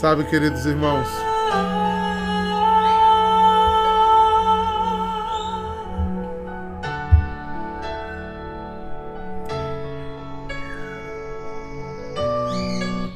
[0.00, 1.08] Sabe, queridos irmãos,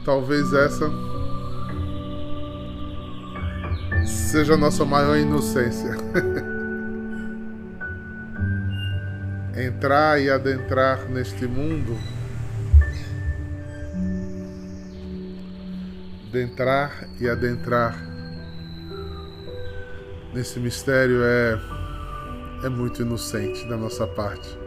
[0.04, 0.90] talvez essa
[4.04, 5.92] seja a nossa maior inocência.
[9.56, 11.96] Entrar e adentrar neste mundo,
[16.32, 17.94] adentrar e adentrar
[20.32, 21.60] nesse mistério é
[22.64, 24.58] é muito inocente da nossa parte.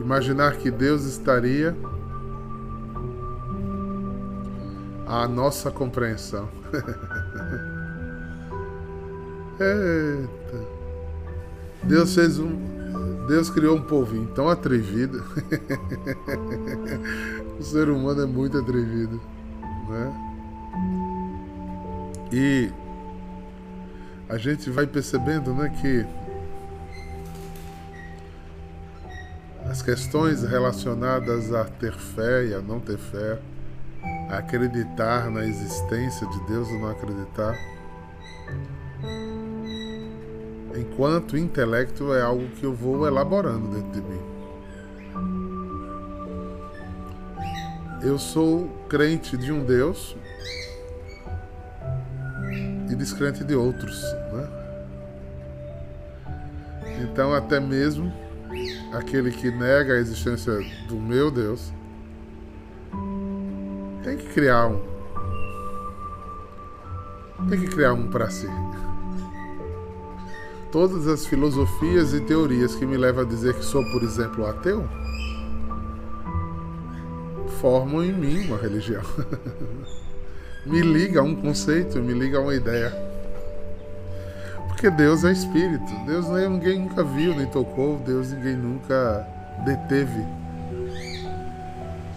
[0.00, 1.74] Imaginar que Deus estaria
[5.06, 6.46] a nossa compreensão.
[9.60, 10.78] Eita.
[11.84, 13.26] Deus fez um.
[13.28, 15.22] Deus criou um povinho tão atrevido.
[17.58, 19.20] o ser humano é muito atrevido.
[19.88, 20.24] Né?
[22.32, 22.70] E
[24.28, 26.06] a gente vai percebendo né, que
[29.68, 33.38] as questões relacionadas a ter fé e a não ter fé
[34.30, 37.54] acreditar na existência de Deus ou não acreditar.
[40.76, 45.47] Enquanto intelecto é algo que eu vou elaborando dentro de mim.
[48.02, 50.16] Eu sou crente de um Deus
[52.88, 54.00] e descrente de outros,
[54.32, 54.48] né?
[57.02, 58.12] Então até mesmo
[58.92, 60.52] aquele que nega a existência
[60.86, 61.72] do meu Deus
[64.04, 64.80] tem que criar um.
[67.48, 68.48] Tem que criar um para si.
[70.70, 74.88] Todas as filosofias e teorias que me levam a dizer que sou, por exemplo, ateu,
[77.60, 79.02] formam em mim uma religião.
[80.66, 82.92] me liga a um conceito, me liga a uma ideia.
[84.68, 85.92] Porque Deus é espírito.
[86.06, 87.98] Deus ninguém nunca viu nem tocou.
[87.98, 89.26] Deus ninguém nunca
[89.64, 90.24] deteve.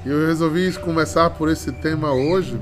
[0.06, 2.60] E eu resolvi começar por esse tema hoje,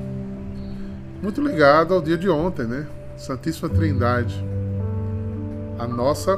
[1.21, 2.85] muito ligado ao dia de ontem, né?
[3.17, 4.43] Santíssima Trindade.
[5.77, 6.37] A nossa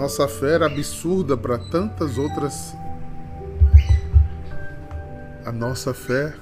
[0.00, 2.74] nossa fé era absurda para tantas outras
[5.44, 6.32] a nossa fé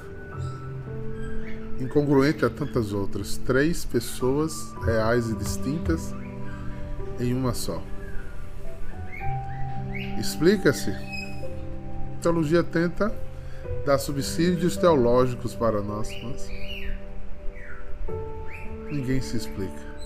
[1.81, 3.37] incongruente a tantas outras.
[3.39, 6.15] Três pessoas reais e distintas
[7.19, 7.83] em uma só.
[10.21, 10.91] Explica-se.
[10.91, 13.13] A teologia tenta
[13.85, 16.49] dar subsídios teológicos para nós, mas
[18.89, 19.98] ninguém se explica.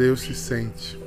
[0.00, 0.98] Deus se sente.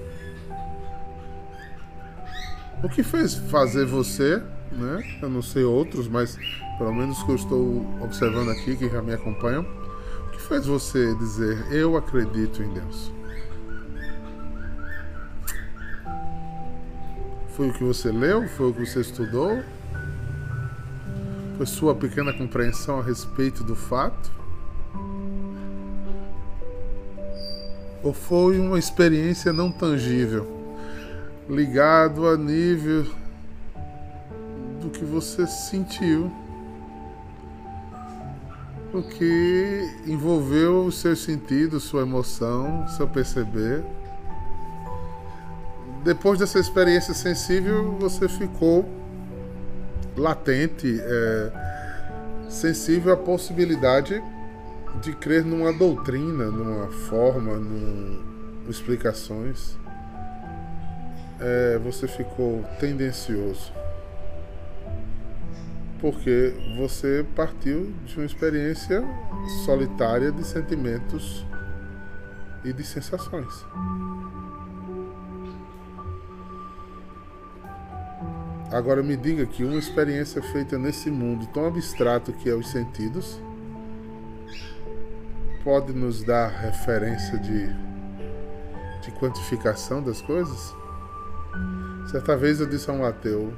[2.84, 4.40] O que fez fazer você,
[4.72, 5.18] né?
[5.20, 6.38] Eu não sei outros, mas
[6.78, 9.66] pelo menos que eu estou observando aqui, que já me acompanham,
[10.28, 13.12] o que fez você dizer eu acredito em Deus?
[17.58, 18.48] Foi o que você leu?
[18.50, 19.64] Foi o que você estudou?
[21.58, 24.43] Foi sua pequena compreensão a respeito do fato?
[28.03, 30.46] Ou foi uma experiência não tangível,
[31.50, 33.06] ligado a nível
[34.81, 36.31] do que você sentiu,
[38.94, 43.84] o que envolveu os seus sentidos, sua emoção, seu perceber?
[46.03, 48.88] depois dessa experiência sensível, você ficou
[50.18, 51.52] latente, é,
[52.50, 54.22] sensível à possibilidade
[55.02, 58.22] de crer numa doutrina, numa forma, num
[58.70, 59.78] explicações.
[61.40, 63.72] É, você ficou tendencioso.
[66.00, 69.04] Porque você partiu de uma experiência
[69.66, 71.46] solitária de sentimentos
[72.64, 73.66] e de sensações.
[78.72, 83.40] Agora me diga que uma experiência feita nesse mundo tão abstrato que é os sentidos
[85.63, 87.68] pode nos dar referência de,
[89.01, 90.75] de quantificação das coisas?
[92.12, 93.54] Certa vez eu disse a um ateu: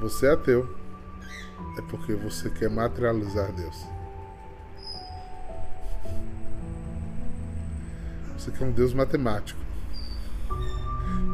[0.00, 0.68] Você é ateu,
[1.78, 3.84] é porque você quer materializar Deus.
[8.38, 9.58] Você quer um Deus matemático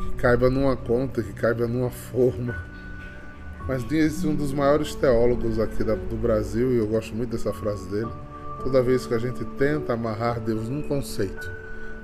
[0.02, 2.72] que caiba numa conta, que caiba numa forma
[3.66, 7.88] mas diz um dos maiores teólogos aqui do Brasil, e eu gosto muito dessa frase
[7.88, 8.10] dele.
[8.62, 11.50] Toda vez que a gente tenta amarrar Deus num conceito,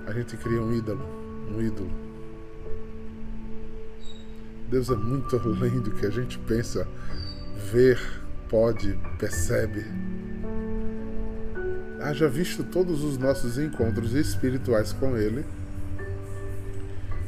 [0.06, 1.00] a gente cria um ídolo,
[1.54, 1.90] um ídolo.
[4.68, 6.86] Deus é muito além do que a gente pensa,
[7.72, 8.00] ver,
[8.48, 9.84] pode, percebe.
[12.00, 15.44] Haja visto todos os nossos encontros espirituais com Ele,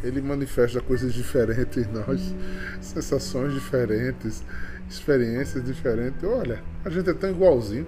[0.02, 2.34] Ele manifesta coisas diferentes em nós,
[2.80, 4.42] sensações diferentes,
[4.88, 6.24] experiências diferentes.
[6.24, 7.86] Olha, a gente é tão igualzinho.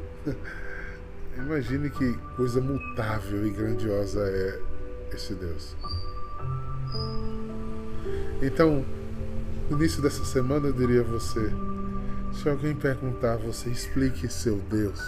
[1.37, 4.61] Imagine que coisa mutável e grandiosa é
[5.15, 5.75] esse Deus.
[8.43, 8.85] Então,
[9.71, 11.51] no início dessa semana eu diria a você:
[12.33, 15.01] se alguém perguntar, você explique seu Deus.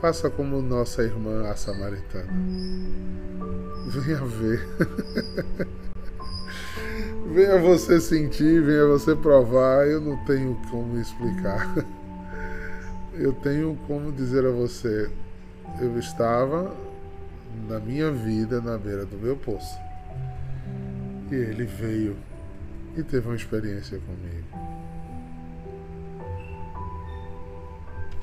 [0.00, 2.32] Faça como nossa irmã a samaritana.
[3.88, 4.66] Venha ver.
[7.34, 9.86] venha você sentir, venha você provar.
[9.86, 11.74] Eu não tenho como explicar.
[13.20, 15.10] Eu tenho como dizer a você:
[15.78, 16.74] eu estava
[17.68, 19.78] na minha vida na beira do meu poço.
[21.30, 22.16] E ele veio
[22.96, 24.46] e teve uma experiência comigo.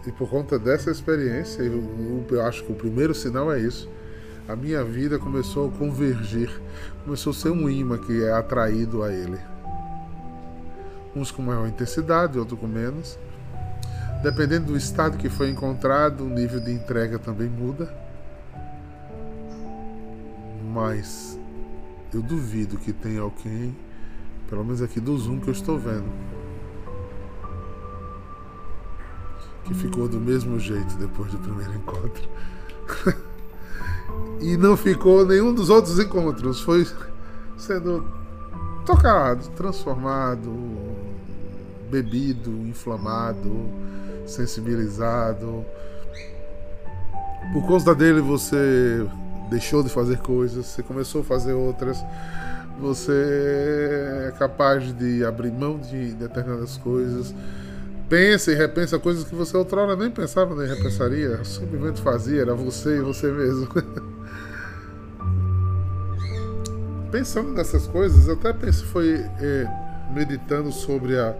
[0.08, 3.88] E por conta dessa experiência, eu, eu acho que o primeiro sinal é isso.
[4.48, 6.50] A minha vida começou a convergir,
[7.04, 9.38] começou a ser um imã que é atraído a ele.
[11.16, 13.20] Uns com maior intensidade, outros com menos.
[14.22, 17.94] Dependendo do estado que foi encontrado, o nível de entrega também muda.
[20.74, 21.40] Mas
[22.14, 23.76] eu duvido que tenha alguém,
[24.50, 26.12] pelo menos aqui do Zoom que eu estou vendo,
[29.64, 32.28] que ficou do mesmo jeito depois do primeiro encontro.
[34.40, 36.62] e não ficou nenhum dos outros encontros.
[36.62, 36.88] Foi
[37.58, 38.06] sendo
[38.86, 40.50] tocado, transformado,
[41.90, 43.70] bebido, inflamado,
[44.26, 45.66] sensibilizado.
[47.54, 49.06] Por conta dele você
[49.50, 52.04] deixou de fazer coisas, você começou a fazer outras.
[52.80, 57.34] Você é capaz de abrir mão de determinadas coisas
[58.10, 62.98] pensa e repensa coisas que você outrora nem pensava nem repensaria, simplesmente fazia, era você
[62.98, 63.68] e você mesmo.
[67.12, 69.68] Pensando nessas coisas, até penso, foi é,
[70.14, 71.36] meditando sobre a,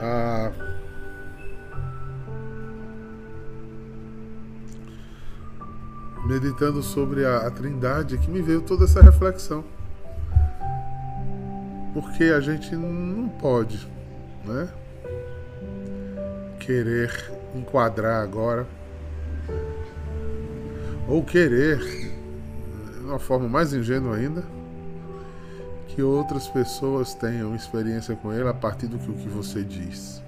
[0.00, 0.50] a
[6.26, 9.64] meditando sobre a, a Trindade que me veio toda essa reflexão.
[11.92, 13.88] Porque a gente não pode,
[14.44, 14.68] né?
[16.60, 18.64] querer enquadrar agora,
[21.08, 24.44] ou querer, de uma forma mais ingênua ainda,
[25.94, 30.22] que outras pessoas tenham experiência com ele a partir do que o que você diz.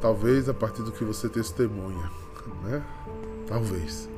[0.00, 2.10] Talvez a partir do que você testemunha,
[2.64, 2.82] né?
[3.46, 4.08] Talvez.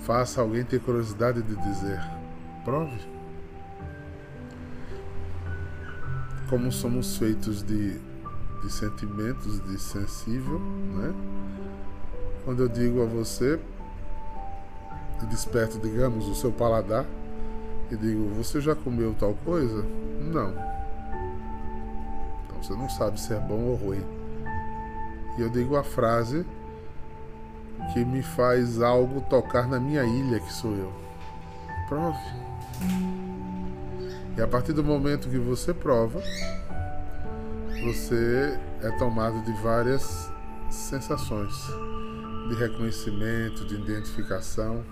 [0.00, 2.00] Faça alguém ter curiosidade de dizer:
[2.64, 3.16] prove.
[6.48, 7.98] como somos feitos de,
[8.62, 11.14] de sentimentos, de sensível, né?
[12.44, 13.58] Quando eu digo a você,
[15.24, 17.06] e desperto, digamos, o seu paladar,
[17.90, 19.84] e digo, você já comeu tal coisa?
[20.20, 20.50] Não.
[22.44, 24.04] Então você não sabe se é bom ou ruim.
[25.38, 26.44] E eu digo a frase
[27.92, 30.92] que me faz algo tocar na minha ilha, que sou eu.
[31.88, 32.18] Prove.
[34.36, 36.20] E a partir do momento que você prova,
[37.84, 40.30] você é tomado de várias
[40.70, 41.54] sensações
[42.48, 44.84] de reconhecimento, de identificação.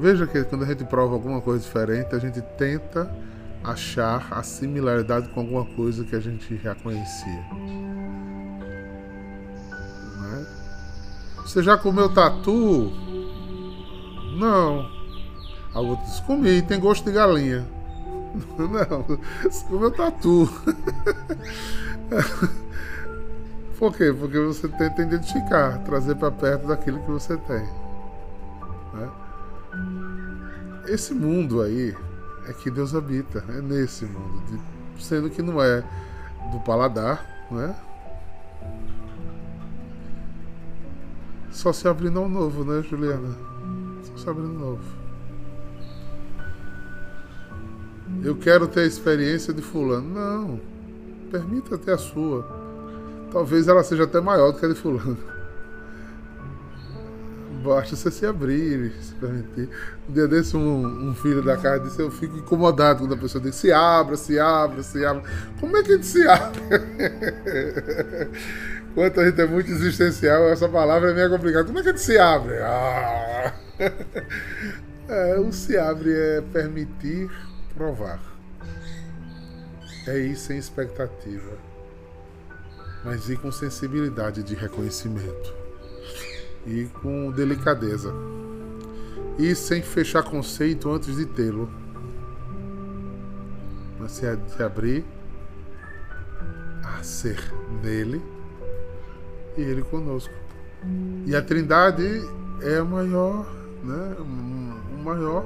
[0.00, 3.14] Veja que quando a gente prova alguma coisa diferente, a gente tenta
[3.62, 7.44] achar a similaridade com alguma coisa que a gente já conhecia.
[10.32, 10.46] É?
[11.42, 12.90] Você já comeu tatu?
[14.38, 14.90] Não.
[15.74, 17.68] A outra disse, comi, tem gosto de galinha.
[18.56, 20.48] Não, você comeu tatu.
[23.78, 24.14] Por quê?
[24.18, 27.68] Porque você tenta identificar, trazer para perto daquilo que você tem.
[28.94, 29.10] Né?
[30.90, 31.94] Esse mundo aí
[32.48, 35.84] é que Deus habita, é nesse mundo, de, sendo que não é
[36.50, 37.76] do paladar, né?
[41.52, 43.36] Só se abrindo ao novo, né, Juliana?
[44.02, 44.82] Só se abrindo ao novo.
[48.24, 50.12] Eu quero ter a experiência de fulano.
[50.12, 50.60] Não.
[51.30, 52.44] Permita ter a sua.
[53.30, 55.16] Talvez ela seja até maior do que a de fulano.
[57.62, 59.68] Basta você se abrir, se permitir.
[60.08, 63.42] Um dia desse, um, um filho da casa disse: Eu fico incomodado quando a pessoa
[63.42, 65.22] diz: Se abra, se abra, se abra.
[65.58, 66.60] Como é que a gente se abre?
[68.94, 71.64] Quanto a gente é muito existencial, essa palavra é meio complicada.
[71.64, 72.56] Como é que a gente se abre?
[72.58, 73.52] Ah!
[75.08, 77.30] é, o se abre é permitir
[77.74, 78.20] provar.
[80.06, 81.52] É ir sem expectativa,
[83.04, 85.59] mas ir com sensibilidade de reconhecimento
[86.66, 88.12] e com delicadeza.
[89.38, 91.70] E sem fechar conceito antes de tê-lo.
[93.98, 94.26] Mas se
[94.62, 95.04] abrir
[96.84, 97.38] a ser
[97.82, 98.20] nele
[99.56, 100.32] e ele conosco.
[101.26, 102.22] E a Trindade
[102.62, 103.46] é a maior,
[103.84, 105.44] né, a maior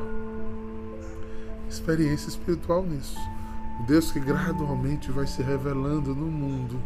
[1.69, 3.19] experiência espiritual nisso.
[3.81, 6.81] O Deus que gradualmente vai se revelando no mundo.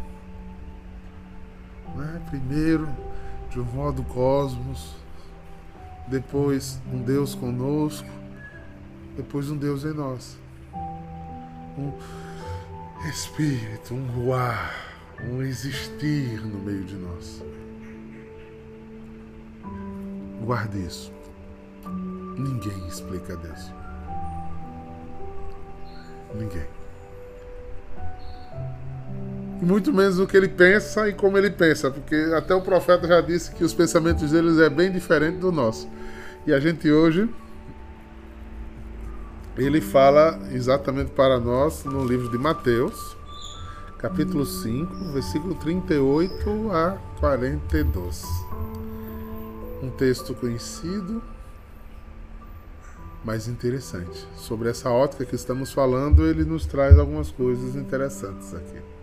[1.95, 2.21] Né?
[2.29, 2.87] Primeiro,
[3.49, 4.95] de um modo cosmos,
[6.07, 8.07] depois um Deus conosco,
[9.15, 10.37] depois um Deus em nós.
[11.77, 11.93] Um
[13.07, 14.73] espírito, um voar,
[15.23, 17.43] um existir no meio de nós.
[20.43, 21.11] Guarde isso.
[22.37, 23.71] Ninguém explica Deus.
[26.33, 26.78] Ninguém.
[29.61, 33.07] E muito menos o que ele pensa e como ele pensa, porque até o profeta
[33.07, 35.89] já disse que os pensamentos deles é bem diferente do nosso.
[36.47, 37.29] E a gente hoje
[39.57, 43.17] ele fala exatamente para nós no livro de Mateus,
[43.97, 48.23] capítulo 5, versículo 38 a 42.
[49.83, 51.21] Um texto conhecido,
[53.25, 54.25] mas interessante.
[54.37, 58.98] Sobre essa ótica que estamos falando, ele nos traz algumas coisas interessantes aqui.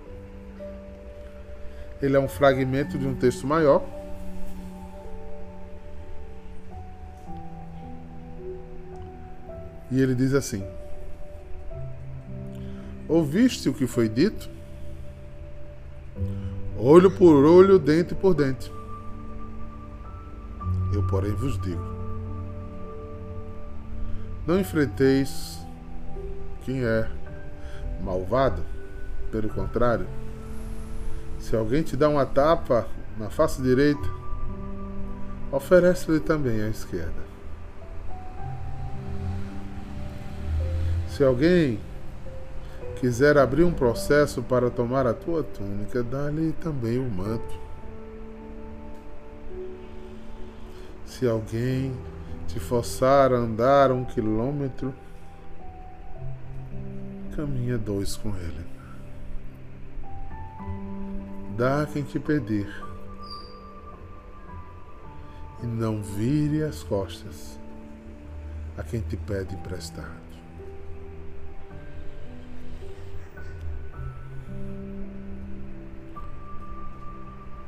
[2.00, 3.84] Ele é um fragmento de um texto maior.
[9.90, 10.64] E ele diz assim:
[13.08, 14.50] Ouviste o que foi dito?
[16.78, 18.70] Olho por olho, dente por dente.
[20.92, 21.96] Eu, porém, vos digo:
[24.46, 25.58] não enfrenteis
[26.64, 27.08] quem é
[28.02, 28.62] malvado,
[29.32, 30.06] pelo contrário,
[31.46, 34.10] se alguém te dá uma tapa na face direita,
[35.52, 37.24] oferece-lhe também a esquerda.
[41.08, 41.78] Se alguém
[42.96, 47.54] quiser abrir um processo para tomar a tua túnica, dá-lhe também o manto.
[51.04, 51.96] Se alguém
[52.48, 54.92] te forçar a andar um quilômetro,
[57.36, 58.75] caminha dois com ele.
[61.56, 62.68] Dá a quem te pedir
[65.62, 67.58] e não vire as costas
[68.76, 70.26] a quem te pede emprestado.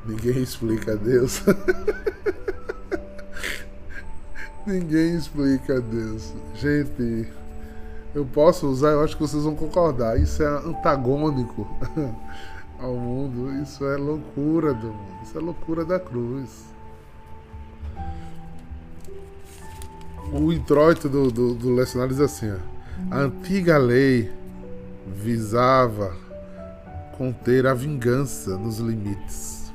[0.05, 1.43] Ninguém explica a Deus.
[4.67, 6.35] Ninguém explica Deus.
[6.55, 7.27] Gente,
[8.15, 10.21] eu posso usar, eu acho que vocês vão concordar.
[10.21, 11.67] Isso é antagônico
[12.79, 13.53] ao mundo.
[13.63, 15.23] Isso é loucura do mundo.
[15.23, 16.67] Isso é loucura da cruz.
[20.33, 24.31] O introito do, do, do lecionário diz assim: ó, a antiga lei
[25.07, 26.15] visava
[27.17, 29.73] conter a vingança nos limites.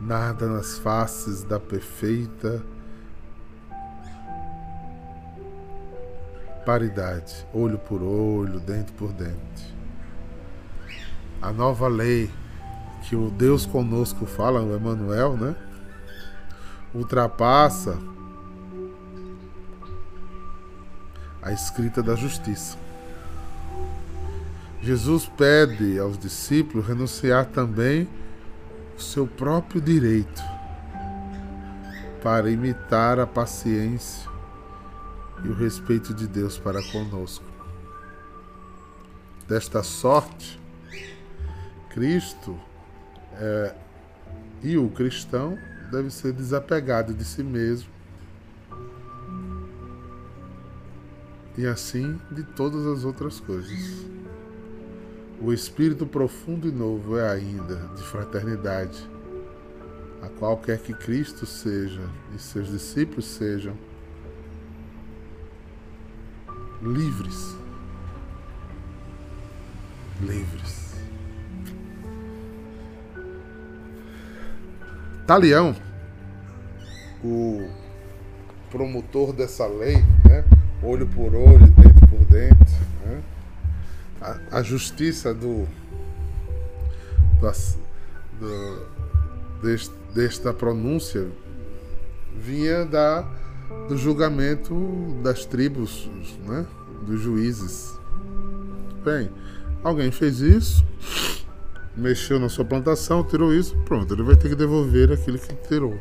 [0.00, 2.62] Nada nas faces da perfeita
[6.64, 9.79] paridade, olho por olho, dente por dente.
[11.40, 12.30] A nova lei
[13.02, 15.56] que o Deus conosco fala, o Emmanuel, né?
[16.94, 17.98] Ultrapassa
[21.42, 22.76] a escrita da justiça.
[24.82, 28.08] Jesus pede aos discípulos renunciar também
[28.96, 30.42] o seu próprio direito
[32.22, 34.28] para imitar a paciência
[35.42, 37.44] e o respeito de Deus para conosco.
[39.48, 40.59] Desta sorte,
[41.90, 42.58] Cristo
[43.34, 43.74] é,
[44.62, 45.58] e o cristão
[45.90, 47.90] deve ser desapegado de si mesmo
[51.58, 54.06] e assim de todas as outras coisas.
[55.40, 59.08] O espírito profundo e novo é ainda de fraternidade,
[60.22, 62.02] a qual quer que Cristo seja
[62.34, 63.76] e seus discípulos sejam
[66.82, 67.56] livres.
[70.20, 70.79] Livres.
[75.30, 75.76] Talião,
[77.22, 77.68] o
[78.68, 79.94] promotor dessa lei,
[80.28, 80.44] né?
[80.82, 82.72] olho por olho, dente por dente,
[83.04, 83.22] né?
[84.20, 85.68] a, a, justiça do,
[88.40, 88.82] do,
[90.12, 91.28] desta pronúncia
[92.36, 93.22] vinha da,
[93.88, 94.74] do julgamento
[95.22, 96.10] das tribos,
[96.44, 96.66] né?
[97.06, 97.96] dos juízes.
[99.04, 99.30] Bem,
[99.84, 100.84] alguém fez isso,
[101.96, 105.98] mexeu na sua plantação, tirou isso, pronto, ele vai ter que devolver aquilo que tirou.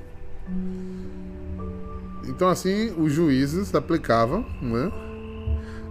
[2.28, 4.92] Então, assim, os juízes aplicavam né,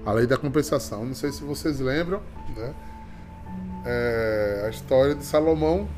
[0.07, 1.05] a lei da compensação.
[1.05, 2.23] Não sei se vocês lembram
[2.57, 2.75] né,
[3.85, 5.88] é, a história de Salomão,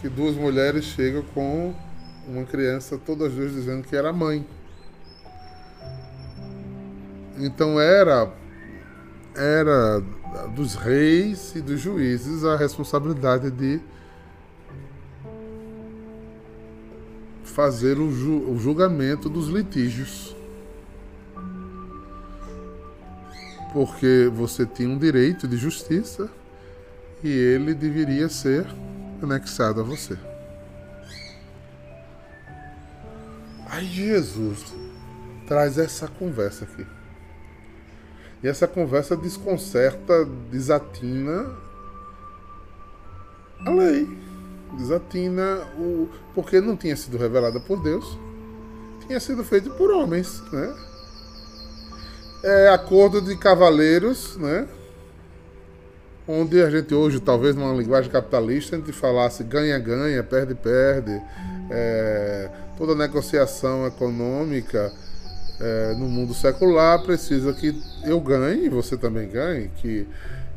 [0.00, 1.74] que duas mulheres chegam com
[2.26, 4.46] uma criança, todas duas dizendo que era mãe.
[7.38, 8.32] Então era
[9.36, 10.00] era
[10.54, 13.80] dos reis e dos juízes a responsabilidade de
[17.44, 20.34] fazer o, ju o julgamento dos litígios.
[23.72, 26.28] Porque você tinha um direito de justiça
[27.22, 28.66] e ele deveria ser
[29.22, 30.16] anexado a você.
[33.66, 34.72] Aí Jesus
[35.46, 36.86] traz essa conversa aqui.
[38.44, 41.50] E essa conversa desconcerta, desatina
[43.64, 44.06] a lei.
[44.76, 46.10] Desatina o.
[46.34, 48.18] Porque não tinha sido revelada por Deus,
[49.06, 50.76] tinha sido feito por homens, né?
[52.42, 54.68] É acordo de cavaleiros, né?
[56.28, 61.18] Onde a gente hoje, talvez numa linguagem capitalista, a gente falasse ganha-ganha, perde-perde,
[61.70, 64.92] é, toda negociação econômica
[65.60, 70.06] é, no mundo secular precisa que eu ganhe você também ganhe, que,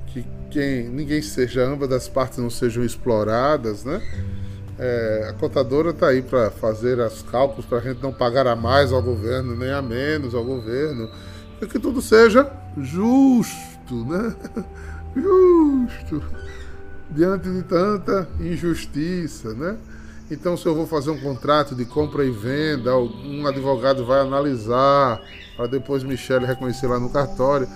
[0.08, 4.01] que quem, ninguém seja, ambas das partes não sejam exploradas, né?
[4.80, 8.56] É, a contadora está aí para fazer os cálculos para a gente não pagar a
[8.56, 11.10] mais ao governo, nem a menos ao governo,
[11.60, 14.36] e que tudo seja justo, né?
[15.16, 16.22] Justo.
[17.10, 19.77] Diante de tanta injustiça, né?
[20.29, 25.22] Então, se eu vou fazer um contrato de compra e venda, um advogado vai analisar,
[25.55, 27.67] para depois Michele reconhecer lá no cartório,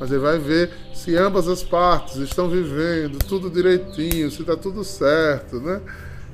[0.00, 4.82] mas ele vai ver se ambas as partes estão vivendo tudo direitinho, se está tudo
[4.82, 5.80] certo, né?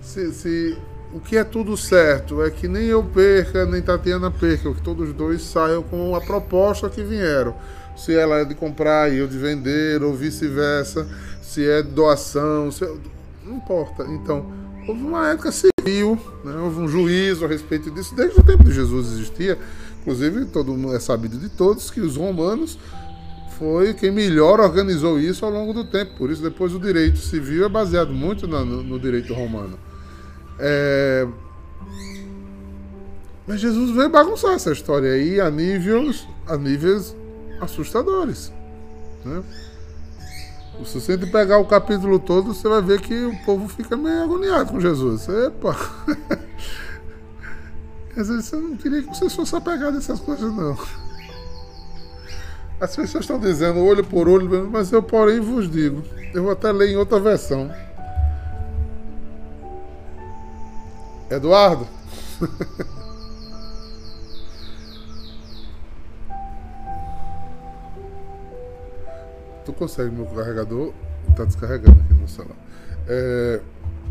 [0.01, 0.79] Se, se,
[1.12, 5.12] o que é tudo certo é que nem eu perca, nem Tatiana perca, que todos
[5.12, 7.55] dois saiam com a proposta que vieram.
[7.96, 11.07] Se ela é de comprar e eu de vender, ou vice-versa,
[11.42, 12.85] se é doação, se...
[13.44, 14.05] não importa.
[14.05, 14.46] Então,
[14.87, 16.57] houve uma época civil, né?
[16.57, 19.59] houve um juízo a respeito disso, desde o tempo de Jesus existia.
[20.01, 22.79] Inclusive, todo mundo é sabido de todos que os romanos
[23.59, 26.14] foi quem melhor organizou isso ao longo do tempo.
[26.16, 29.79] Por isso, depois o direito civil é baseado muito no, no direito romano.
[30.59, 31.27] É...
[33.46, 37.16] Mas Jesus veio bagunçar essa história aí a níveis, a níveis
[37.61, 38.53] assustadores.
[39.25, 39.42] Né?
[40.85, 44.73] Se você pegar o capítulo todo, você vai ver que o povo fica meio agoniado
[44.73, 45.29] com Jesus.
[45.29, 45.77] Epa!
[48.17, 50.77] Às vezes você não queria que vocês fossem apegados nessas coisas, não.
[52.81, 56.03] As pessoas estão dizendo olho por olho, mas eu, porém, vos digo.
[56.35, 57.71] Eu vou até ler em outra versão.
[61.31, 61.87] Eduardo?
[69.77, 70.93] consegue meu carregador
[71.31, 72.57] está descarregando aqui no celular.
[73.07, 73.61] É,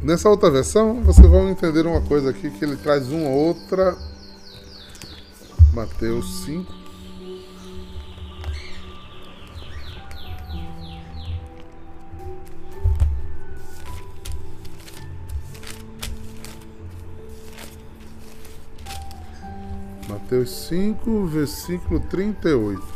[0.01, 3.97] nessa outra versão, vocês vão entender uma coisa aqui que ele traz uma outra.
[5.73, 6.85] Mateus 5.
[20.07, 22.94] Mateus 5, versículo 38.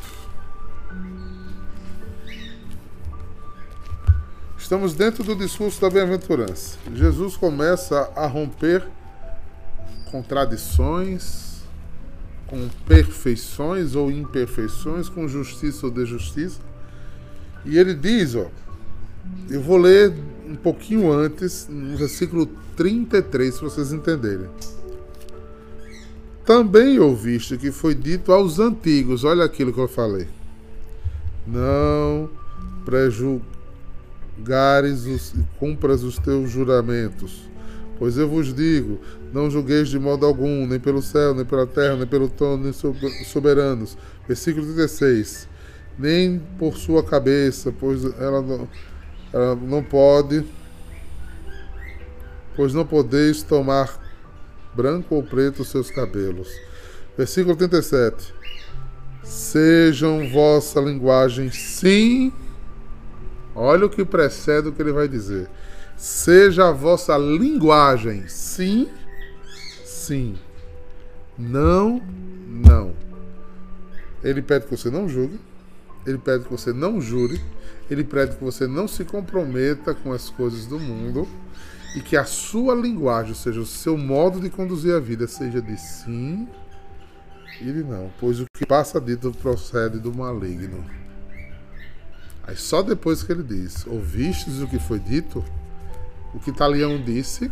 [4.69, 6.77] Estamos dentro do discurso da bem-aventurança.
[6.93, 8.87] Jesus começa a romper
[10.11, 11.63] contradições,
[12.45, 16.59] com perfeições ou imperfeições, com justiça ou desjustiça.
[17.65, 18.45] E ele diz, ó,
[19.49, 20.13] eu vou ler
[20.47, 22.45] um pouquinho antes, no versículo
[22.77, 24.51] 33, para vocês entenderem.
[26.45, 30.27] Também ouviste que foi dito aos antigos, olha aquilo que eu falei.
[31.47, 32.29] Não
[32.85, 33.58] prejulgue
[34.43, 37.49] gares os, e cumpras os teus juramentos.
[37.97, 38.99] Pois eu vos digo:
[39.33, 42.73] não julgueis de modo algum, nem pelo céu, nem pela terra, nem pelo trono, nem
[43.23, 43.97] soberanos.
[44.27, 45.47] Versículo 16.
[45.97, 48.67] Nem por sua cabeça, pois ela não,
[49.33, 50.45] ela não pode,
[52.55, 53.99] pois não podeis tomar
[54.73, 56.49] branco ou preto os seus cabelos.
[57.17, 58.33] Versículo 37.
[59.23, 62.31] Sejam vossa linguagem sim
[63.61, 65.49] Olha o que precede o que ele vai dizer.
[65.97, 68.87] Seja a vossa linguagem sim,
[69.83, 70.37] sim.
[71.37, 72.01] Não,
[72.47, 72.93] não.
[74.23, 75.37] Ele pede que você não julgue.
[76.07, 77.41] Ele pede que você não jure.
[77.91, 81.27] Ele pede que você não se comprometa com as coisas do mundo.
[81.97, 85.61] E que a sua linguagem, ou seja, o seu modo de conduzir a vida, seja
[85.61, 86.47] de sim
[87.59, 88.09] e de não.
[88.21, 91.08] Pois o que passa dito procede do maligno.
[92.49, 95.45] Aí só depois que ele diz: Ouvistes o que foi dito?
[96.33, 97.51] O que Talião disse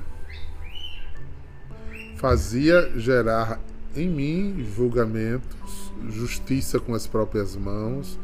[2.16, 3.60] fazia gerar
[3.96, 8.18] em mim julgamentos, justiça com as próprias mãos,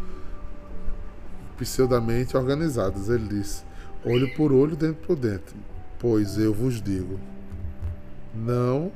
[1.60, 3.08] pseudamente organizadas.
[3.08, 3.64] Ele diz:
[4.04, 5.56] olho por olho, dentro por dentro.
[6.00, 7.20] Pois eu vos digo:
[8.34, 8.92] não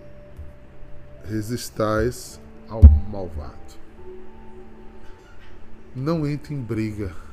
[1.26, 3.54] resistais ao malvado.
[5.96, 7.27] Não entre em briga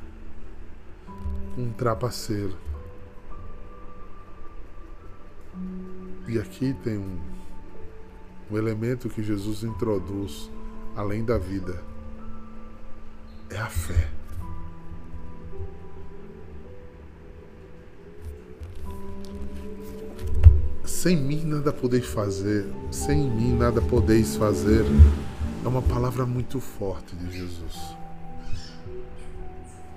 [1.56, 2.56] um trapaceiro.
[6.26, 7.34] E aqui tem um
[8.50, 10.50] o elemento que Jesus introduz
[10.94, 11.82] além da vida
[13.50, 14.10] é a fé.
[20.84, 24.84] Sem mim nada podeis fazer, sem mim nada podeis fazer,
[25.64, 28.03] é uma palavra muito forte de Jesus.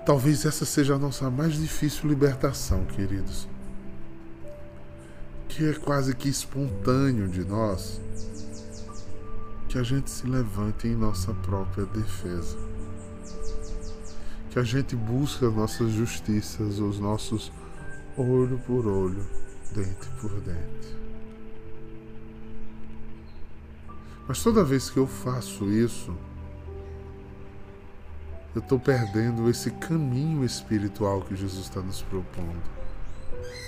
[0.08, 3.46] Talvez essa seja a nossa mais difícil libertação, queridos.
[5.50, 8.00] Que é quase que espontâneo de nós
[9.67, 12.58] que a gente se levante em nossa própria defesa.
[14.50, 17.52] Que a gente busque as nossas justiças, os nossos
[18.15, 19.28] olho por olho,
[19.76, 20.96] dente por dente.
[24.26, 26.15] Mas toda vez que eu faço isso,
[28.56, 32.62] eu estou perdendo esse caminho espiritual que Jesus está nos propondo.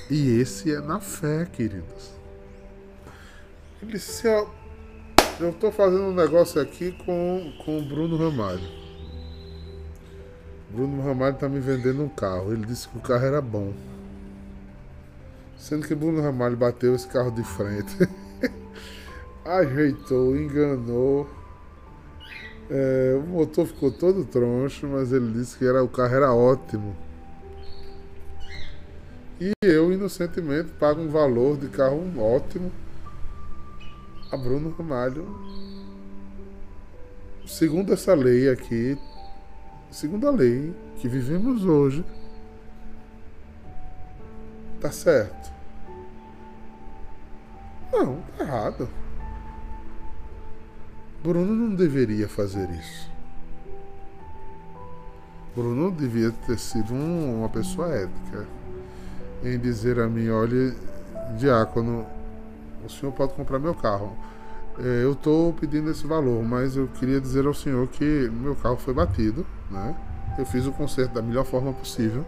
[0.09, 2.11] E esse é na fé, queridos.
[3.81, 4.49] Ele se eu
[5.51, 8.67] estou fazendo um negócio aqui com, com o Bruno Ramalho.
[10.69, 12.51] Bruno Ramalho está me vendendo um carro.
[12.51, 13.73] Ele disse que o carro era bom.
[15.57, 17.95] Sendo que Bruno Ramalho bateu esse carro de frente.
[19.45, 21.29] Ajeitou, enganou.
[22.69, 26.95] É, o motor ficou todo troncho, mas ele disse que era, o carro era ótimo.
[29.41, 32.71] E eu, inocentemente, pago um valor de carro ótimo
[34.31, 35.25] a Bruno Ramalho,
[37.47, 38.95] segundo essa lei aqui,
[39.89, 42.05] segundo a lei que vivemos hoje,
[44.79, 45.51] tá certo?
[47.91, 48.89] Não, tá errado.
[51.21, 53.09] Bruno não deveria fazer isso.
[55.53, 58.47] Bruno devia ter sido um, uma pessoa ética
[59.43, 60.73] em dizer a mim, olha,
[61.37, 62.05] diácono,
[62.85, 64.15] o senhor pode comprar meu carro.
[64.79, 68.77] É, eu estou pedindo esse valor, mas eu queria dizer ao senhor que meu carro
[68.77, 69.95] foi batido, né?
[70.37, 72.25] Eu fiz o conserto da melhor forma possível,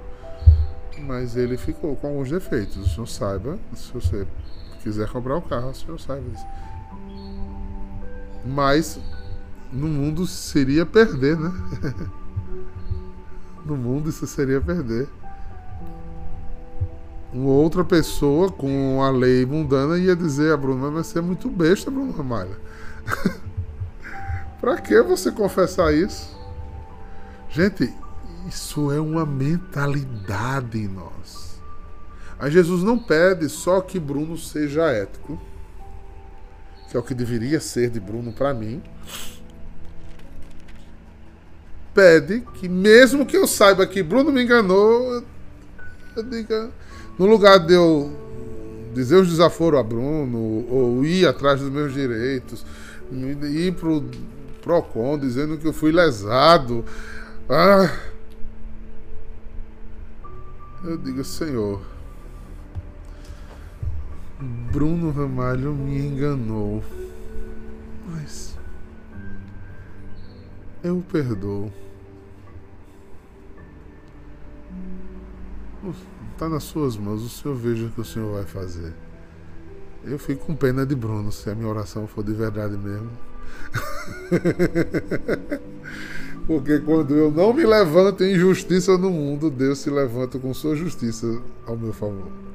[1.00, 2.76] mas ele ficou com alguns defeitos.
[2.76, 4.28] O senhor saiba, se você
[4.84, 6.46] quiser comprar o carro, o senhor saiba disso.
[8.46, 9.00] Mas
[9.72, 11.52] no mundo seria perder, né?
[13.66, 15.08] no mundo isso seria perder
[17.34, 21.50] uma outra pessoa com a lei mundana ia dizer a Bruna, mas você é muito
[21.50, 22.58] besta, Bruno Ramalho.
[24.60, 26.38] pra que você confessar isso?
[27.50, 27.94] Gente,
[28.48, 31.62] isso é uma mentalidade em nós.
[32.38, 35.40] A Jesus não pede só que Bruno seja ético,
[36.92, 38.84] que é o que deveria ser de Bruno para mim.
[41.94, 45.24] Pede que, mesmo que eu saiba que Bruno me enganou,
[46.18, 46.70] eu diga,
[47.18, 48.12] no lugar de eu
[48.94, 52.66] dizer os desaforos a Bruno, ou ir atrás dos meus direitos,
[53.10, 54.04] ir pro
[54.62, 56.84] PROCON dizendo que eu fui lesado.
[57.50, 57.90] Ah,
[60.84, 61.82] eu digo, Senhor,
[64.42, 66.84] Bruno Ramalho me enganou,
[68.08, 68.58] mas
[70.84, 71.72] eu perdoo.
[76.34, 78.94] Está nas suas mãos, o Senhor veja o que o Senhor vai fazer.
[80.04, 83.12] Eu fico com pena de Bruno, se a minha oração for de verdade mesmo.
[86.48, 90.76] Porque quando eu não me levanto em justiça no mundo, Deus se levanta com sua
[90.76, 92.51] justiça ao meu favor.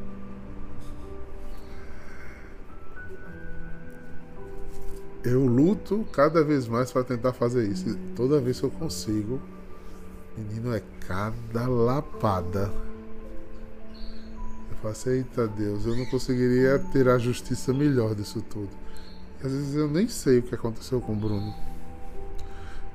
[5.26, 7.88] Eu luto cada vez mais para tentar fazer isso.
[7.88, 9.40] E toda vez que eu consigo,
[10.36, 12.72] menino, é cada lapada
[14.86, 18.70] faço, eita Deus, eu não conseguiria ter a justiça melhor disso tudo.
[19.42, 21.54] Às vezes eu nem sei o que aconteceu com o Bruno.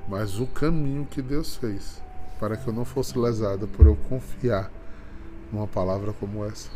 [0.08, 2.00] Mas o caminho que Deus fez
[2.40, 4.70] para que eu não fosse lesado por eu confiar
[5.52, 6.70] numa palavra como essa.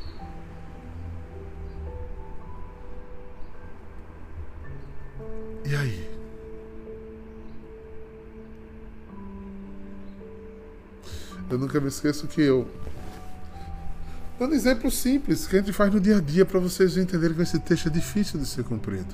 [5.66, 6.16] E aí?
[11.50, 12.68] Eu nunca me esqueço que eu.
[14.38, 17.42] Dando exemplo simples que a gente faz no dia a dia para vocês entenderem que
[17.42, 19.12] esse texto é difícil de ser cumprido.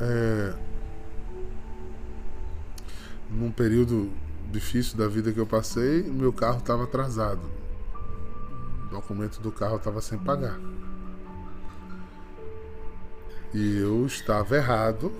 [0.00, 0.54] É,
[3.30, 4.12] num período
[4.52, 7.40] difícil da vida que eu passei, meu carro estava atrasado.
[8.86, 10.58] O documento do carro estava sem pagar.
[13.54, 15.10] E eu estava errado,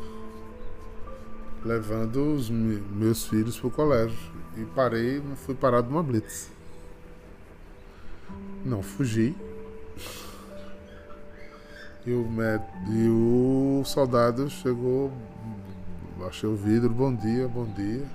[1.64, 4.18] levando os meus filhos para o colégio.
[4.56, 6.50] E parei, fui parado numa blitz.
[8.64, 9.34] Não fugi.
[12.06, 12.26] E o,
[12.90, 15.12] e o soldado chegou,
[16.18, 18.06] baixei o vidro, bom dia, bom dia.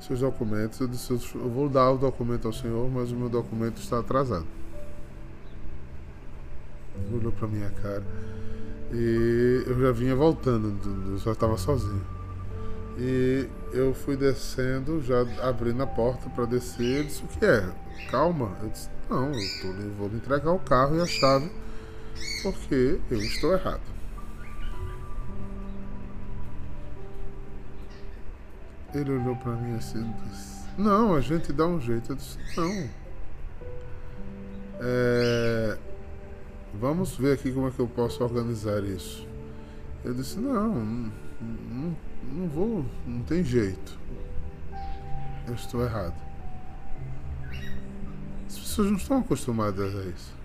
[0.00, 3.78] Seus documentos, eu disse, eu vou dar o documento ao senhor, mas o meu documento
[3.80, 4.46] está atrasado.
[7.12, 8.04] Olhou para minha cara.
[8.92, 10.76] E eu já vinha voltando,
[11.12, 12.04] eu já estava sozinho.
[12.98, 16.82] E eu fui descendo, já abrindo a porta para descer.
[16.82, 17.68] Ele disse: O que é?
[18.10, 18.56] Calma.
[18.62, 21.50] Eu disse: Não, eu tô, vou me entregar o carro e a chave,
[22.42, 23.82] porque eu estou errado.
[28.94, 32.12] Ele olhou para mim assim e disse: Não, a gente dá um jeito.
[32.12, 32.88] Eu disse: Não.
[34.80, 35.78] É,
[36.80, 39.26] vamos ver aqui como é que eu posso organizar isso.
[40.04, 41.96] Eu disse: Não, não,
[42.32, 43.98] não vou, não tem jeito.
[45.46, 46.14] Eu estou errado.
[48.46, 50.36] As pessoas não estão acostumadas a isso.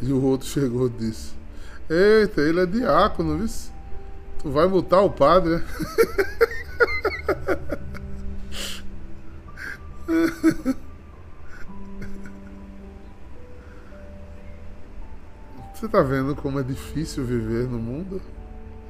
[0.00, 1.34] E o outro chegou e disse:
[1.90, 3.48] Eita, ele é diácono, viu?
[4.40, 5.60] Tu vai multar o padre,
[15.74, 18.20] Você está vendo como é difícil viver no mundo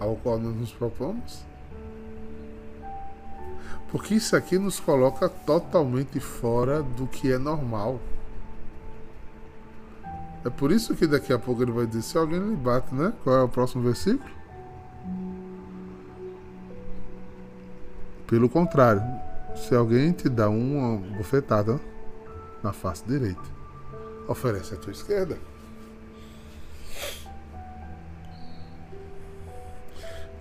[0.00, 1.44] ao qual nós nos propomos?
[3.90, 8.00] Porque isso aqui nos coloca totalmente fora do que é normal.
[10.44, 13.12] É por isso que daqui a pouco ele vai dizer: se alguém lhe bate, né?
[13.24, 14.30] Qual é o próximo versículo?
[18.26, 19.02] Pelo contrário,
[19.58, 21.80] se alguém te dá uma bofetada
[22.62, 23.42] na face direita,
[24.26, 25.38] oferece a tua esquerda.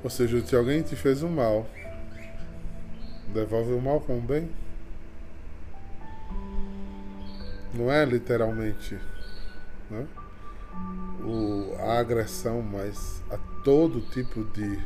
[0.04, 1.68] Ou seja, se alguém te fez um mal,
[3.34, 4.50] devolve o mal com o bem.
[7.74, 8.98] Não é literalmente
[9.90, 10.08] né?
[11.24, 14.80] o, a agressão, mas a todo tipo de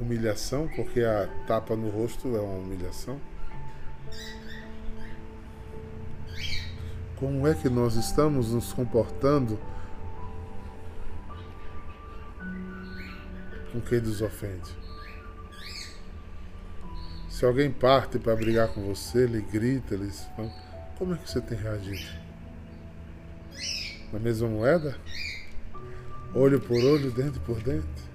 [0.00, 3.20] humilhação, porque a tapa no rosto é uma humilhação.
[7.16, 9.58] Como é que nós estamos nos comportando
[13.72, 14.76] com quem nos ofende?
[17.30, 20.10] Se alguém parte para brigar com você, ele grita, ele...
[20.98, 22.26] como é que você tem reagido?
[24.12, 24.96] na mesma moeda?
[26.34, 28.05] Olho por olho, dente por dente?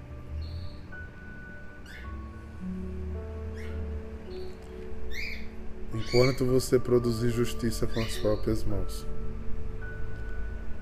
[5.94, 9.06] Enquanto você produzir justiça com as próprias mãos,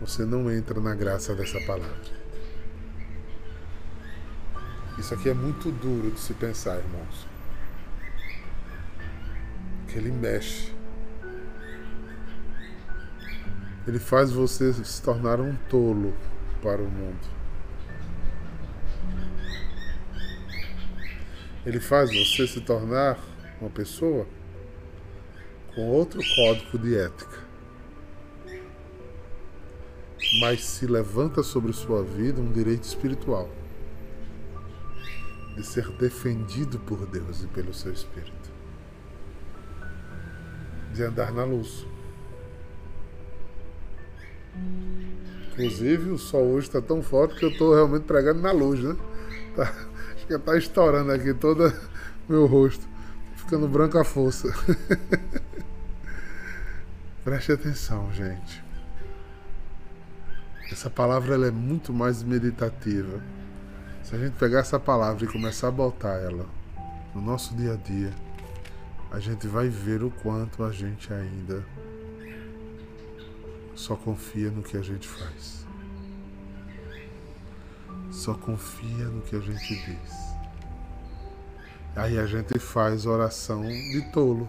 [0.01, 2.21] você não entra na graça dessa palavra.
[4.99, 7.27] Isso aqui é muito duro de se pensar, irmãos.
[9.89, 10.73] Que ele mexe
[13.91, 16.15] ele faz você se tornar um tolo
[16.63, 17.19] para o mundo.
[21.65, 23.19] Ele faz você se tornar
[23.61, 24.27] uma pessoa
[25.75, 27.39] com outro código de ética.
[30.41, 33.49] Mas se levanta sobre sua vida um direito espiritual
[35.57, 38.51] de ser defendido por Deus e pelo seu Espírito,
[40.95, 41.87] de andar na luz.
[45.53, 48.97] Inclusive, o sol hoje está tão forte que eu estou realmente pregando na luz, né?
[49.55, 49.65] Tá,
[50.15, 51.73] acho que está estourando aqui todo
[52.29, 52.90] meu rosto.
[53.51, 54.47] Ficando branco a força.
[57.25, 58.63] Preste atenção, gente.
[60.71, 63.21] Essa palavra ela é muito mais meditativa.
[64.05, 66.47] Se a gente pegar essa palavra e começar a botar ela
[67.13, 68.15] no nosso dia a dia,
[69.11, 71.67] a gente vai ver o quanto a gente ainda
[73.75, 75.67] só confia no que a gente faz.
[78.13, 80.30] Só confia no que a gente diz.
[81.97, 84.49] Aí a gente faz oração de tolo.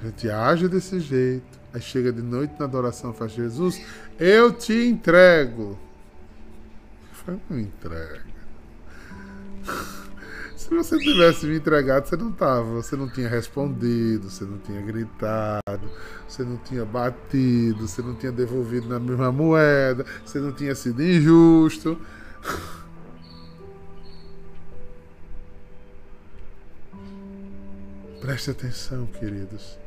[0.00, 1.58] A gente age desse jeito.
[1.72, 3.84] Aí chega de noite na adoração faz Jesus,
[4.18, 5.78] eu te entrego.
[7.26, 8.22] Eu não entrega.
[10.56, 12.64] Se você tivesse me entregado, você não tava.
[12.74, 15.90] Você não tinha respondido, você não tinha gritado,
[16.28, 21.02] você não tinha batido, você não tinha devolvido na mesma moeda, você não tinha sido
[21.02, 21.98] injusto.
[28.24, 29.78] Preste atenção, queridos.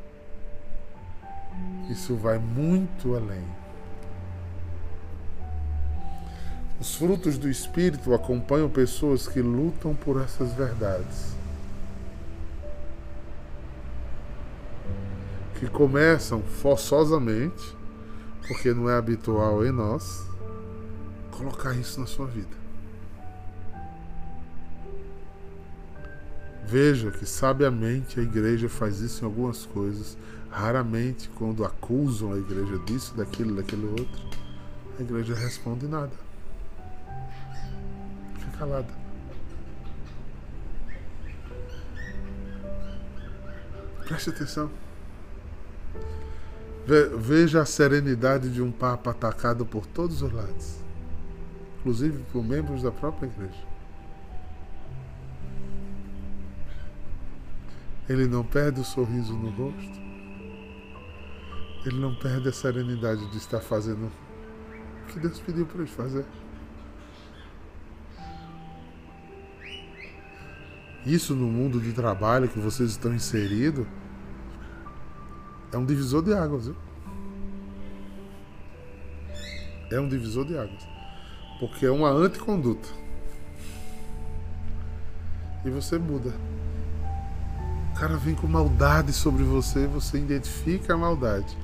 [1.90, 3.44] Isso vai muito além.
[6.80, 11.34] Os frutos do Espírito acompanham pessoas que lutam por essas verdades.
[15.58, 17.76] Que começam forçosamente,
[18.46, 20.24] porque não é habitual em nós,
[21.32, 22.57] colocar isso na sua vida.
[26.70, 30.18] Veja que sabiamente a igreja faz isso em algumas coisas,
[30.50, 34.20] raramente quando acusam a igreja disso, daquilo, daquilo outro,
[34.98, 36.12] a igreja responde nada.
[38.34, 38.92] Fica calada.
[44.06, 44.70] Preste atenção.
[47.18, 50.76] Veja a serenidade de um Papa atacado por todos os lados,
[51.78, 53.77] inclusive por membros da própria igreja.
[58.08, 60.00] Ele não perde o sorriso no rosto.
[61.84, 66.24] Ele não perde a serenidade de estar fazendo o que Deus pediu para ele fazer.
[71.04, 73.86] Isso no mundo de trabalho que vocês estão inseridos
[75.72, 76.66] é um divisor de águas.
[76.66, 76.76] Viu?
[79.90, 80.86] É um divisor de águas.
[81.60, 82.88] Porque é uma anticonduta.
[85.64, 86.32] E você muda
[87.98, 91.58] cara vem com maldade sobre você, você identifica a maldade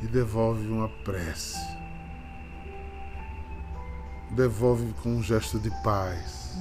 [0.00, 1.58] e devolve uma prece.
[4.30, 6.54] Devolve com um gesto de paz.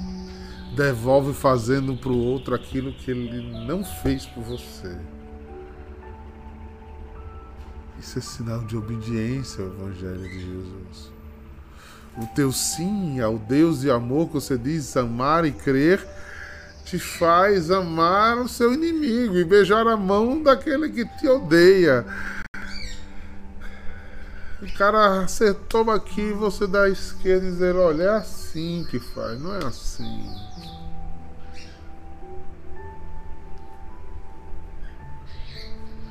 [0.75, 4.97] Devolve fazendo para o outro aquilo que ele não fez por você.
[7.99, 11.12] Isso é sinal de obediência ao Evangelho de Jesus.
[12.17, 16.06] O teu sim ao Deus de amor que você diz amar e crer
[16.85, 22.05] te faz amar o seu inimigo e beijar a mão daquele que te odeia.
[24.61, 29.41] O cara acertou aqui, você dá a esquerda e dizer, olha, é assim que faz,
[29.41, 30.29] não é assim.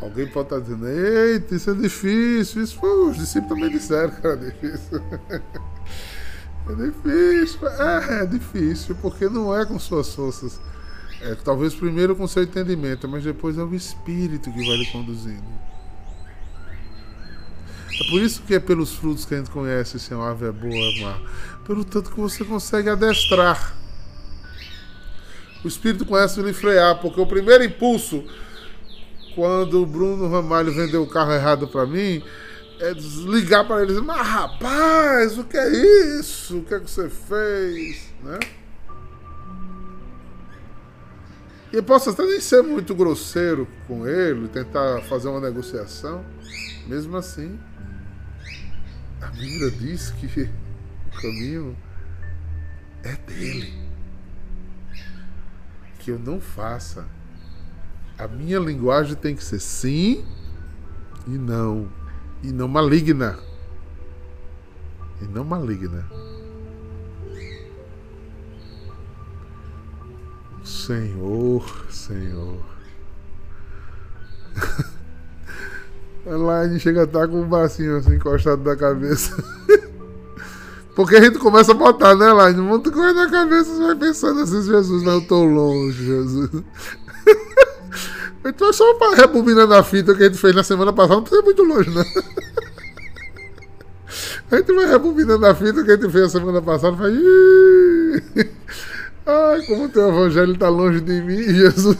[0.02, 2.62] Alguém pode estar dizendo, eita, isso é difícil.
[2.62, 5.00] Isso foi, os discípulos também disseram que era difícil.
[6.66, 10.58] É difícil, é, é difícil, porque não é com suas forças.
[11.20, 15.44] É, talvez primeiro com seu entendimento, mas depois é o Espírito que vai lhe conduzindo.
[18.00, 20.52] É por isso que é pelos frutos que a gente conhece se uma ave é
[20.52, 21.20] boa ou é má.
[21.64, 23.74] Pelo tanto que você consegue adestrar.
[25.64, 28.24] O Espírito conhece lhe frear, porque o primeiro impulso,
[29.34, 32.22] quando o Bruno Ramalho vendeu o carro errado para mim,
[32.84, 35.68] é desligar para eles, mas rapaz, o que é
[36.18, 36.58] isso?
[36.58, 38.12] O que é que você fez?
[38.22, 38.38] Né?
[41.72, 46.24] E posso até nem ser muito grosseiro com ele, tentar fazer uma negociação.
[46.86, 47.58] Mesmo assim,
[49.20, 50.26] a Bíblia diz que
[51.06, 51.76] o caminho
[53.02, 53.72] é dele.
[55.98, 57.08] Que eu não faça.
[58.18, 60.24] A minha linguagem tem que ser sim
[61.26, 61.90] e não
[62.44, 63.38] e não maligna.
[65.22, 66.04] E não maligna.
[70.62, 72.60] Senhor, Senhor.
[76.26, 79.34] Elaine chega a estar tá com o bracinho assim encostado na cabeça.
[80.94, 82.60] Porque a gente começa a botar, né, Elaine?
[82.60, 86.04] Um monte de coisa na cabeça, você vai pensando assim, Jesus, não, eu tô longe,
[86.04, 86.50] Jesus.
[88.44, 88.84] Então é só
[89.14, 92.04] rebobinando a fita que a gente fez na semana passada, não tá muito longe, não.
[94.50, 97.14] A gente vai rebobinando a fita que a gente fez na semana passada faz.
[99.26, 101.98] Ai, como teu evangelho está longe de mim, Jesus.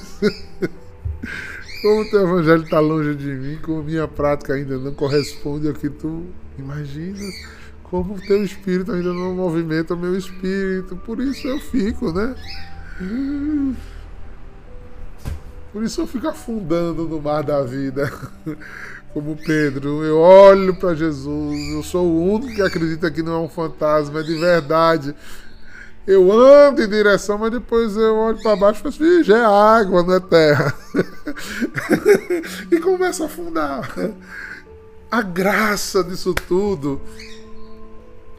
[1.83, 5.89] Como teu evangelho está longe de mim, como minha prática ainda não corresponde ao que
[5.89, 6.27] tu
[6.59, 7.35] imaginas.
[7.83, 10.97] Como teu espírito ainda não movimenta o meu espírito.
[10.97, 12.35] Por isso eu fico, né?
[15.75, 18.09] Por isso eu fico afundando no mar da vida.
[19.13, 23.39] Como Pedro, eu olho para Jesus, eu sou o único que acredita que não é
[23.39, 25.17] um fantasma, é de verdade.
[26.07, 29.45] Eu ando em direção, mas depois eu olho para baixo e falo assim, já é
[29.45, 30.73] água, não é terra.
[32.71, 33.91] e começo a afundar.
[35.11, 37.01] A graça disso tudo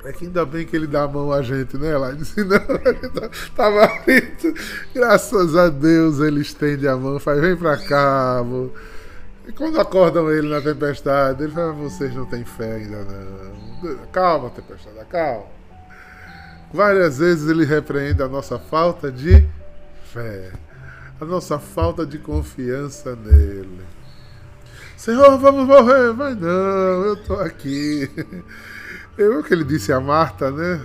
[0.05, 2.23] é que ainda bem que ele dá a mão a gente, né, Elaine?
[2.25, 4.53] Senão a gente tava frito.
[4.93, 8.71] Graças a Deus ele estende a mão, faz, vem pra cá, amor.
[9.47, 13.97] E quando acordam ele na tempestade, ele fala, vocês não têm fé ainda não.
[14.11, 15.45] Calma, tempestade, calma.
[16.73, 19.47] Várias vezes ele repreende a nossa falta de
[20.11, 20.51] fé,
[21.21, 23.81] a nossa falta de confiança nele.
[24.97, 26.13] Senhor, vamos morrer.
[26.13, 28.09] Mas não, eu tô aqui.
[29.17, 30.81] Eu que ele disse a Marta, né?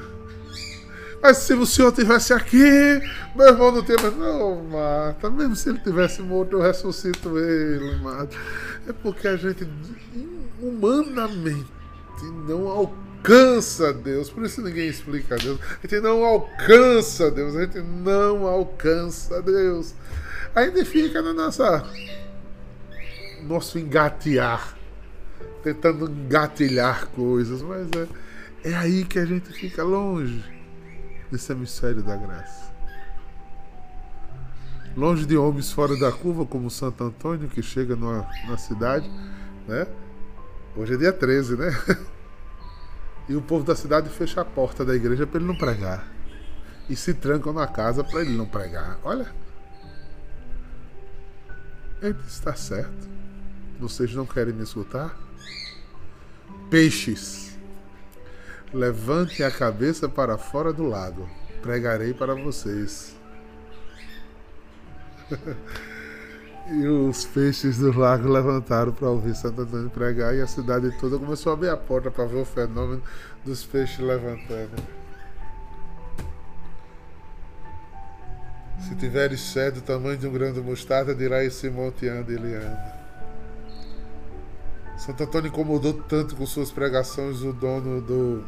[1.22, 3.02] Mas se o senhor tivesse aqui,
[3.34, 4.10] meu irmão não teria.
[4.10, 8.36] Não, Marta, mesmo se ele tivesse morto, eu ressuscito ele, Marta.
[8.88, 9.68] É porque a gente
[10.62, 11.68] humanamente
[12.46, 14.30] não alcança Deus.
[14.30, 15.58] Por isso ninguém explica Deus.
[15.62, 17.56] A gente não alcança Deus.
[17.56, 19.94] A gente não alcança Deus.
[20.54, 21.84] Ainda fica nossa.
[23.42, 24.79] Nosso engatear
[25.62, 30.44] tentando engatilhar coisas, mas é, é aí que a gente fica longe
[31.30, 32.70] desse hemisfério da graça.
[34.96, 39.08] Longe de homens fora da curva, como Santo Antônio, que chega numa, na cidade,
[39.68, 39.86] né?
[40.76, 41.70] Hoje é dia 13, né?
[43.28, 46.04] E o povo da cidade fecha a porta da igreja para ele não pregar.
[46.88, 48.98] E se trancam na casa para ele não pregar.
[49.04, 49.32] Olha.
[52.02, 53.08] Ele está certo.
[53.78, 55.16] Vocês não querem me escutar?
[56.70, 57.58] Peixes,
[58.72, 61.28] levante a cabeça para fora do lago,
[61.60, 63.16] pregarei para vocês.
[66.70, 71.18] e os peixes do lago levantaram para ouvir Santo Antônio pregar e a cidade toda
[71.18, 73.02] começou a abrir a porta para ver o fenômeno
[73.44, 74.80] dos peixes levantando.
[78.78, 82.54] Se tiveres fé do tamanho de um grão de mostarda, dirá esse monte anda ele
[82.54, 82.99] anda.
[85.00, 88.44] Santo Antônio incomodou tanto com suas pregações o dono do,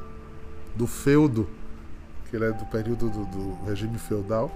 [0.76, 1.48] do feudo,
[2.28, 4.50] que ele é do período do, do regime feudal,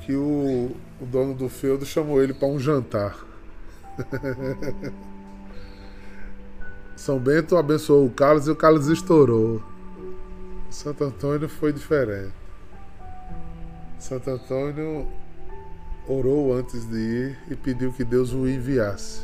[0.00, 3.22] que o, o dono do feudo chamou ele para um jantar.
[6.96, 9.62] São Bento abençoou o Carlos e o Carlos estourou.
[10.70, 12.32] Santo Antônio foi diferente.
[13.98, 15.06] Santo Antônio
[16.08, 19.22] orou antes de ir e pediu que Deus o enviasse.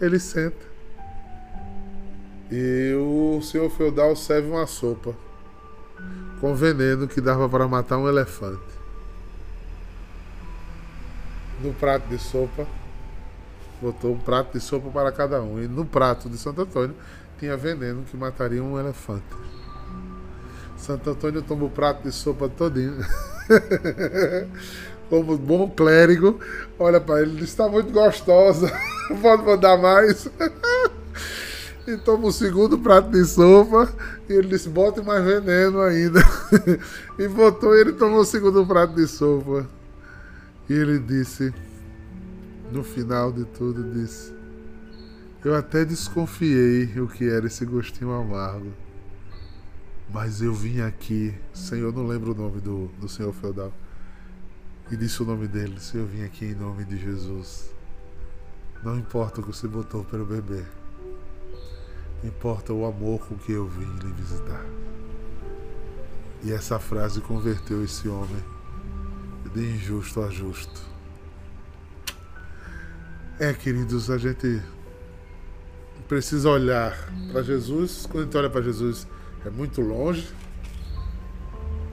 [0.00, 0.72] Ele senta.
[2.50, 5.14] E o senhor feudal serve uma sopa
[6.40, 8.60] com veneno que dava para matar um elefante.
[11.60, 12.66] No prato de sopa,
[13.80, 15.62] botou um prato de sopa para cada um.
[15.62, 16.96] E no prato de Santo Antônio
[17.38, 19.24] tinha veneno que mataria um elefante.
[20.76, 22.98] Santo Antônio toma o prato de sopa todinho.
[25.12, 26.40] como bom clérigo,
[26.78, 28.72] olha para ele, está muito gostosa,
[29.20, 30.26] pode mandar mais.
[31.86, 33.92] e toma o segundo prato de sopa
[34.26, 36.20] e ele disse, bote mais veneno ainda.
[37.18, 39.68] e botou ele tomou o segundo prato de sopa.
[40.66, 41.52] E ele disse,
[42.72, 44.32] no final de tudo, disse,
[45.44, 48.72] eu até desconfiei o que era esse gostinho amargo.
[50.10, 53.70] Mas eu vim aqui, Senhor, não lembro o nome do, do Senhor feudal
[54.92, 57.70] e disse o nome dele: Se eu vim aqui em nome de Jesus,
[58.84, 60.66] não importa o que você botou para eu beber,
[62.22, 64.62] importa o amor com que eu vim lhe visitar.
[66.44, 68.44] E essa frase converteu esse homem
[69.54, 70.82] de injusto a justo.
[73.38, 74.60] É, queridos, a gente
[76.06, 76.94] precisa olhar
[77.32, 78.04] para Jesus.
[78.04, 79.06] Quando a gente olha para Jesus,
[79.46, 80.28] é muito longe,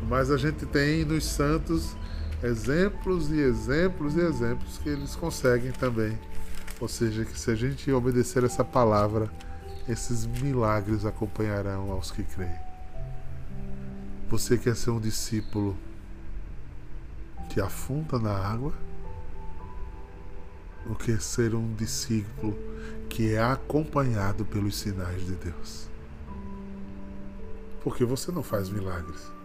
[0.10, 1.96] mas a gente tem nos santos
[2.44, 6.18] exemplos e exemplos e exemplos que eles conseguem também.
[6.80, 9.30] Ou seja, que se a gente obedecer essa palavra,
[9.88, 12.56] esses milagres acompanharão aos que creem.
[14.30, 15.76] Você quer ser um discípulo
[17.50, 18.74] que afunda na água?
[20.88, 22.58] Ou quer ser um discípulo
[23.10, 25.90] que é acompanhado pelos sinais de Deus?
[27.84, 29.39] Porque você não faz milagres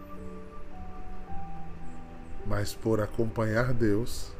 [2.45, 4.31] mas por acompanhar Deus,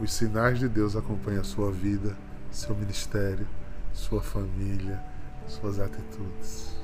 [0.00, 2.16] os sinais de Deus acompanham a sua vida,
[2.50, 3.46] seu ministério,
[3.92, 5.02] sua família,
[5.46, 6.74] suas atitudes.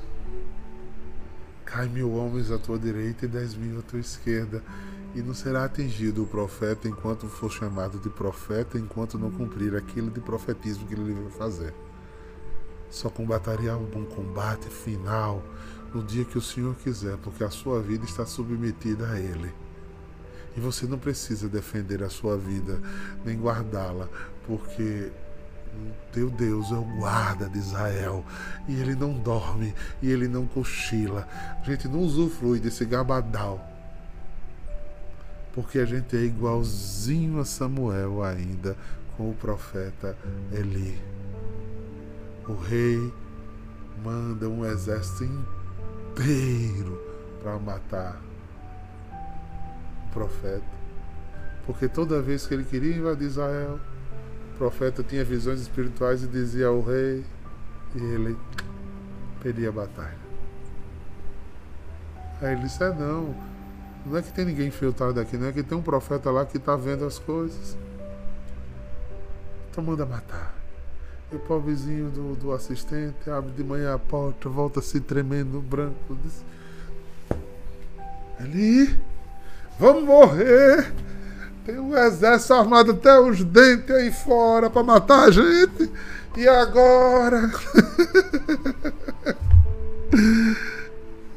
[1.65, 4.63] Cai mil homens à tua direita e dez mil à tua esquerda,
[5.13, 10.09] E não será atingido o profeta enquanto for chamado de profeta, enquanto não cumprir aquilo
[10.09, 11.75] de profetismo que ele veio fazer.
[12.89, 15.43] Só combataria um bom combate final
[15.93, 19.53] no dia que o Senhor quiser, porque a sua vida está submetida a Ele.
[20.57, 22.81] E você não precisa defender a sua vida,
[23.25, 24.09] nem guardá-la,
[24.47, 25.11] porque
[26.13, 28.25] teu Deus é o guarda de Israel
[28.69, 29.73] e ele não dorme
[30.03, 31.27] e ele não cochila.
[31.61, 33.71] A gente não usufrui desse gabadal
[35.53, 38.77] porque a gente é igualzinho a Samuel ainda
[39.17, 40.17] com o profeta
[40.53, 41.01] Eli.
[42.49, 43.13] O rei
[44.05, 47.01] manda um exército inteiro
[47.43, 48.21] para matar
[50.13, 50.81] profeta.
[51.67, 53.79] Porque toda vez que ele queria invadir Israel,
[54.55, 57.25] o profeta tinha visões espirituais e dizia ao rei,
[57.95, 58.37] e ele
[59.43, 60.19] perdia a batalha.
[62.41, 63.35] Aí ele disse: é, não,
[64.07, 66.57] não é que tem ninguém infiltrado aqui, não é que tem um profeta lá que
[66.57, 67.77] está vendo as coisas.
[69.71, 70.55] Então manda matar.
[71.31, 76.17] E o pobrezinho do, do assistente abre de manhã a porta, volta se tremendo branco.
[76.25, 76.45] Diz,
[78.41, 78.99] Ali,
[79.81, 80.93] vamos morrer.
[81.65, 85.91] Tem um exército armado até os dentes aí fora para matar a gente.
[86.37, 87.51] E agora?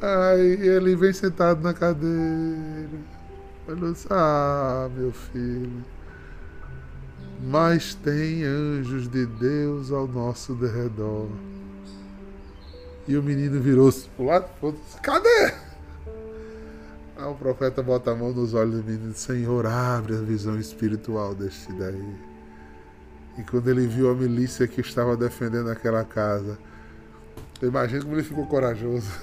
[0.00, 2.90] Aí ele vem sentado na cadeira.
[3.66, 5.82] Falou ah, meu filho.
[7.42, 11.28] Mas tem anjos de Deus ao nosso derredor.
[13.08, 14.46] E o menino virou-se pro lado
[15.02, 15.54] Cadê?
[17.16, 21.34] Aí o profeta bota a mão nos olhos do menino: Senhor, abre a visão espiritual
[21.34, 22.16] deste daí.
[23.38, 26.58] E quando ele viu a milícia que estava defendendo aquela casa,
[27.62, 29.08] Imagina como ele ficou corajoso.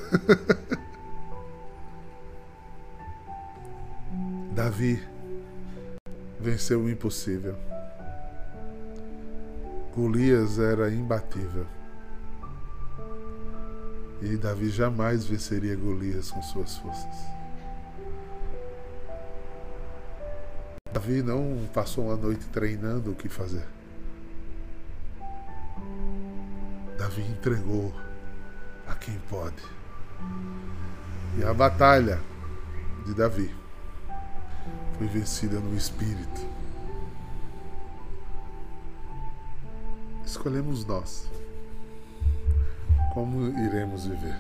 [4.56, 5.02] Davi
[6.39, 7.56] venceu o impossível.
[9.96, 11.66] Golias era imbatível.
[14.22, 17.41] E Davi jamais venceria Golias com suas forças.
[20.94, 23.66] Davi não passou uma noite treinando o que fazer.
[26.98, 27.94] Davi entregou
[28.88, 29.64] a quem pode.
[31.38, 32.20] E a batalha
[33.06, 33.54] de Davi
[34.98, 36.42] foi vencida no espírito.
[40.26, 41.30] Escolhemos nós
[43.14, 44.38] como iremos viver.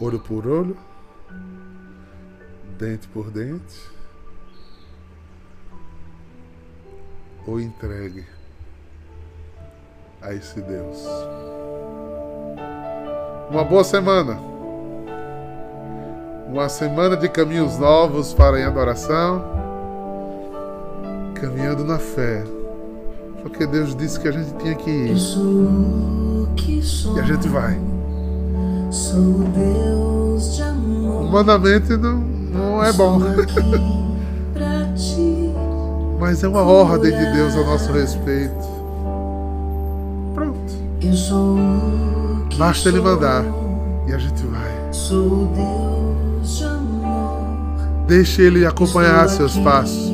[0.00, 0.76] Olho por olho,
[2.78, 3.78] dente por dente,
[7.46, 8.24] ou entregue
[10.20, 11.04] a esse Deus.
[13.50, 14.38] Uma boa semana.
[16.48, 19.42] Uma semana de caminhos novos para em adoração.
[21.34, 22.44] Caminhando na fé.
[23.42, 25.16] Porque Deus disse que a gente tinha que ir.
[27.16, 27.78] E a gente vai.
[31.20, 33.18] O mandamento não, não é bom.
[36.22, 38.54] Mas é uma ordem de Deus a nosso respeito.
[40.32, 40.72] Pronto.
[42.56, 43.44] Basta ele mandar
[44.06, 44.70] e a gente vai.
[48.06, 50.12] Deixe ele acompanhar seus passos.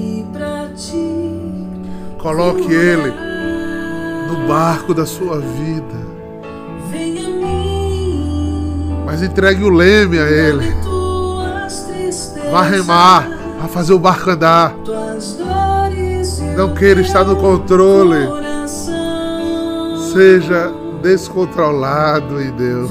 [2.16, 3.12] Coloque ele
[4.28, 6.08] no barco da sua vida.
[9.04, 10.74] Mas entregue o leme a ele.
[12.50, 13.28] Vá remar,
[13.60, 14.74] vá fazer o barco andar.
[16.58, 18.18] Não queira estar no controle.
[20.12, 22.90] Seja descontrolado em Deus.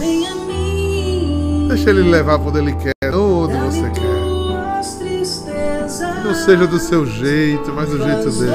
[1.67, 4.07] Deixa Ele levar onde Ele quer, não onde você quer.
[6.23, 8.53] Não seja do seu jeito, mas do jeito dele.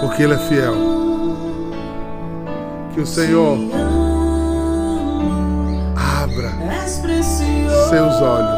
[0.00, 0.74] Porque Ele é fiel.
[2.94, 3.58] Que o Senhor
[5.94, 6.50] abra
[7.90, 8.57] seus olhos.